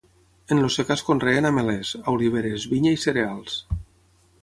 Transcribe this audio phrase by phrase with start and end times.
[0.55, 3.63] En el secà es conreen ametllers, oliveres, vinya i cereals.